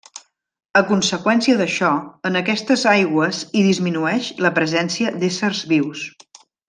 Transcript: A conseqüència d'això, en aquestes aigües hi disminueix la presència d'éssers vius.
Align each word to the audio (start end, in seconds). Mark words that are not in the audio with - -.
A 0.79 0.81
conseqüència 0.91 1.59
d'això, 1.59 1.91
en 2.29 2.39
aquestes 2.41 2.85
aigües 2.93 3.43
hi 3.51 3.61
disminueix 3.67 4.31
la 4.47 4.53
presència 4.57 5.13
d'éssers 5.21 5.63
vius. 5.75 6.09